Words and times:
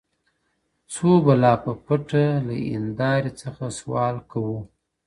•څو 0.93 1.09
به 1.23 1.33
لا 1.41 1.53
په 1.63 1.71
پټه 1.85 2.23
له 2.47 2.55
هینداري 2.65 3.31
څخه 3.41 3.63
سوال 3.79 4.15
کوو- 4.31 4.57